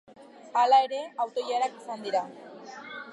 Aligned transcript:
Hala 0.61 0.79
ere, 0.87 1.01
auto-ilarak 1.25 1.77
izan 1.83 2.05
dira. 2.09 2.25